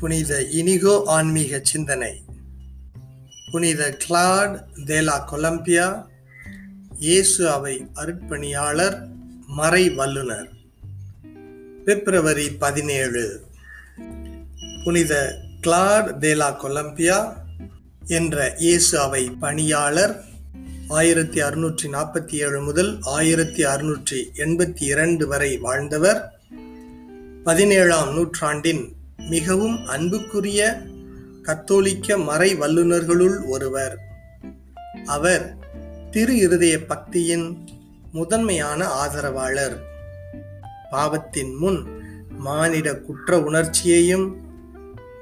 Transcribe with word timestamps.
புனித 0.00 0.42
இனிகோ 0.42 1.02
ஆன்மீக 1.06 1.60
சிந்தனை. 1.62 2.24
புனித 3.50 3.96
கிளாட் 4.06 4.64
தேலா 4.84 5.16
கொலம்பியா 5.30 5.86
இயேசு 6.98 7.50
அவை 7.50 7.86
அருட்பணியாளர் 7.94 8.96
மறை 9.46 9.90
வல்லுனர். 9.90 10.48
பிப்ரவரி 11.84 12.50
பதினேழு. 12.50 13.46
புனித 14.84 15.12
கிளாட் 15.60 16.10
தேலா 16.20 16.50
கொலம்பியா 16.64 17.18
என்ற 18.06 18.54
இயேசு 18.56 18.98
அவை 18.98 19.30
பணியாளர் 19.40 20.24
ஆயிரத்தி 20.88 21.42
அறுநூற்றி 21.42 21.86
நாற்பத்தி 21.96 22.34
ஏழு 22.34 22.60
முதல் 22.60 23.00
ஆயிரத்தி 23.02 23.64
அறுநூற்றி 23.64 24.18
எண்பத்தி 24.36 24.82
இரண்டு 24.82 25.26
வரை 25.26 25.58
வாழ்ந்தவர். 25.58 26.20
பதினேழாம் 27.44 28.12
நூற்றாண்டின் 28.14 28.84
மிகவும் 29.16 29.86
அன்புக்குரிய 29.86 30.82
கத்தோலிக்க 31.42 32.18
மறை 32.18 32.56
வல்லுநர்களுள் 32.56 33.46
ஒருவர். 33.46 33.98
அவர் 35.06 35.56
திரு 36.10 36.36
இருதய 36.36 36.78
பக்தியின் 36.78 37.56
முதன்மையான 38.12 38.86
ஆதரவாளர். 38.86 39.82
பாவத்தின் 40.90 41.54
முன் 41.54 41.86
மானிட 42.30 42.96
குற்ற 42.96 43.42
உணர்ச்சியையும் 43.42 44.36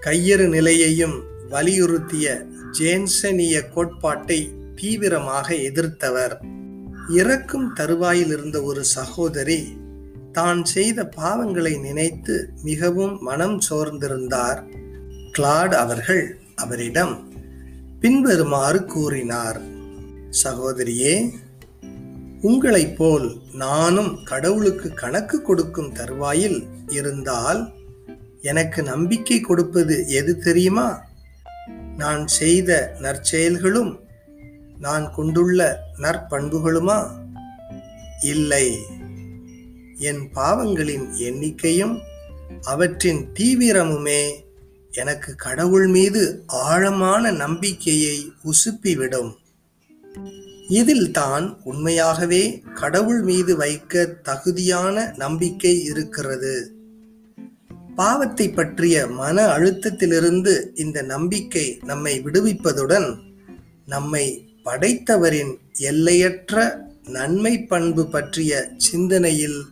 கையறு 0.00 0.48
நிலையையும் 0.48 1.22
வலியுறுத்திய 1.50 2.46
ஜேன்சனிய 2.78 3.68
கோட்பாட்டை 3.68 4.52
தீவிரமாக 4.76 5.54
எதிர்த்தவர். 5.54 6.38
இறக்கும் 7.08 7.72
தருவாயில் 7.72 8.26
இருந்த 8.26 8.62
ஒரு 8.62 8.84
சகோதரி 8.84 9.77
தான் 10.38 10.64
செய்த 10.64 10.98
பாவங்களை 11.16 11.80
நினைத்து 11.80 12.34
மிகவும் 12.62 13.14
மனம் 13.20 13.60
சோர்ந்திருந்தார். 13.70 14.60
கிளாட் 15.32 15.74
அவர்கள் 15.74 16.24
அவரிடம் 16.54 17.14
பின்வருமாறு 18.00 18.84
கூறினார் 18.84 19.60
சகோதரியே 20.44 21.14
உங்களைப் 22.40 22.96
போல் 22.96 23.28
நானும் 23.52 24.12
கடவுளுக்கு 24.24 24.92
கணக்கு 24.92 25.42
கொடுக்கும் 25.42 25.92
தருவாயில் 25.92 26.58
இருந்தால் 26.88 27.62
எனக்கு 28.42 28.82
நம்பிக்கை 28.82 29.40
கொடுப்பது 29.40 30.08
எது 30.08 30.38
தெரியுமா? 30.38 30.88
நான் 31.96 32.26
செய்த 32.26 32.94
நற்செயல்களும் 33.00 33.92
நான் 34.78 35.12
கொண்டுள்ள 35.14 35.78
நற்பண்புகளுமா? 35.98 36.98
இல்லை. 38.22 38.66
என் 39.98 40.30
பாவங்களின் 40.34 41.06
எண்ணிக்கையும் 41.16 41.98
அவற்றின் 42.60 43.26
தீவிரமுமே 43.34 44.30
எனக்கு 44.90 45.34
கடவுள் 45.34 45.86
மீது 45.86 46.42
ஆழமான 46.46 47.30
நம்பிக்கையை 47.30 48.32
உசுப்பிவிடும். 48.44 49.34
இதில் 50.68 51.10
தான் 51.10 51.60
உண்மையாகவே 51.64 52.62
கடவுள் 52.74 53.22
மீது 53.22 53.56
வைக்க 53.56 54.04
தகுதியான 54.22 55.14
நம்பிக்கை 55.16 55.82
இருக்கிறது. 55.82 56.72
பாவத்தை 57.96 58.50
பற்றிய 58.50 59.06
மன 59.06 59.46
அழுத்தத்திலிருந்து 59.46 60.66
இந்த 60.74 61.02
நம்பிக்கை 61.02 61.78
நம்மை 61.84 62.20
விடுவிப்பதுடன் 62.20 63.18
நம்மை 63.86 64.46
படைத்தவரின் 64.64 65.54
எல்லையற்ற 65.72 66.86
நன்மை 67.08 67.62
பண்பு 67.62 68.08
பற்றிய 68.08 68.70
சிந்தனையில் 68.76 69.64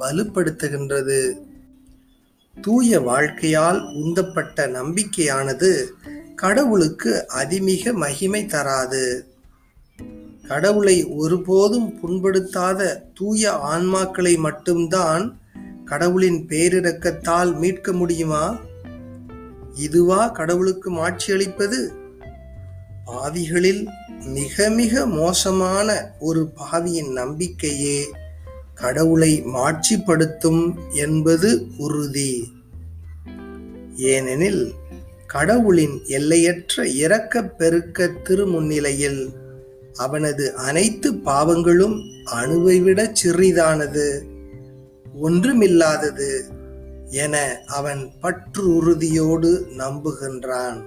வலுப்படுத்துகின்றது. 0.00 1.32
தூய 2.62 3.00
வாழ்க்கையால் 3.00 3.94
உந்தப்பட்ட 3.94 4.66
நம்பிக்கையானது 4.66 5.84
கடவுளுக்கு 6.36 7.28
அதிமிக 7.28 7.92
மகிமை 7.92 8.46
தராது. 8.46 9.26
கடவுளை 10.48 11.04
ஒருபோதும் 11.04 11.98
புண்படுத்தாத 12.02 13.00
தூய 13.14 13.50
ஆன்மாக்களை 13.52 14.38
மட்டும்தான் 14.38 15.40
கடவுளின் 15.84 16.46
பேரிரக்கத்தால் 16.46 17.58
மீட்க 17.58 17.92
முடியுமா? 17.92 18.58
இதுவா 19.74 20.28
கடவுளுக்கு 20.28 20.92
மாட்சியளிப்பது? 20.92 21.88
பாவிகளில் 23.06 23.86
மிக 24.24 24.70
மிக 24.70 25.06
மோசமான 25.06 26.10
ஒரு 26.20 26.50
பாவியின் 26.56 27.12
நம்பிக்கையே. 27.12 28.12
கடவுளை 28.74 29.42
மாட்சிப்படுத்தும் 29.44 30.74
என்பது 30.92 31.66
உறுதி. 31.76 32.52
ஏனெனில் 33.96 34.72
கடவுளின் 35.26 36.00
எல்லையற்ற 36.06 36.88
இரக்க 36.88 37.44
பெருக்க 37.44 38.10
திருமுன்னிலையில் 38.24 39.28
அவனது 39.94 40.54
அனைத்து 40.54 41.12
பாவங்களும் 41.12 42.24
அணுவை 42.32 42.82
விட 42.82 43.12
சிறிதானது 43.24 44.20
ஒன்றுமில்லாதது 45.22 46.40
என 47.10 47.62
அவன் 47.66 48.10
பற்று 48.20 48.74
உறுதியோடு 48.74 49.66
நம்புகின்றான். 49.78 50.82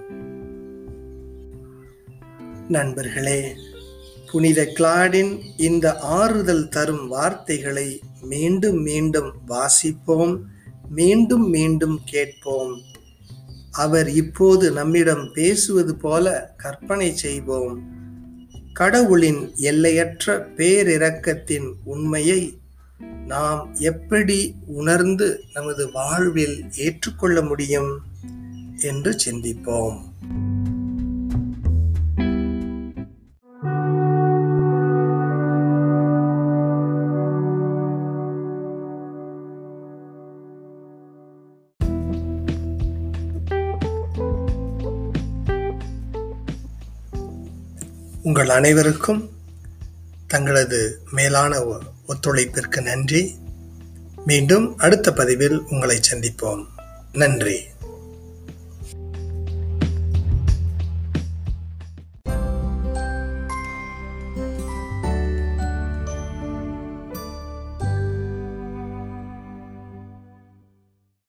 நண்பர்களே 2.68 3.54
புனித 4.30 4.64
கிளாடின் 4.64 5.40
இந்த 5.56 5.98
ஆறுதல் 5.98 6.68
தரும் 6.68 7.08
வார்த்தைகளை 7.08 8.00
மீண்டும் 8.22 8.82
மீண்டும் 8.82 9.32
வாசிப்போம் 9.48 10.40
மீண்டும் 10.90 11.48
மீண்டும் 11.48 12.00
கேட்போம். 12.04 12.82
அவர் 13.70 14.08
இப்போது 14.08 14.70
நம்மிடம் 14.70 15.30
பேசுவது 15.32 15.96
போல 15.96 16.54
கற்பனை 16.56 17.16
செய்வோம். 17.16 17.96
கடவுளின் 18.72 19.52
எல்லையற்ற 19.56 20.48
பேரிரக்கத்தின் 20.56 21.72
உண்மையை 21.84 22.58
நாம் 23.26 23.74
எப்படி 23.74 24.54
உணர்ந்து 24.66 25.44
நமது 25.52 25.92
வாழ்வில் 25.92 26.64
ஏற்றுக்கொள்ள 26.76 27.42
முடியும் 27.42 28.00
என்று 28.80 29.16
சிந்திப்போம். 29.26 30.07
உங்கள் 48.28 48.48
அனைவருக்கும் 48.48 49.30
தங்களது 50.26 51.00
மேலான 51.10 51.62
ஒத்துழைப்பிற்கு 52.08 52.82
நன்றி. 52.82 53.36
மீண்டும் 54.24 54.78
அடுத்த 54.78 55.12
பதிவில் 55.12 55.60
உங்களை 55.60 56.00
சந்திப்போம். 56.10 56.64
நன்றி. 57.12 57.64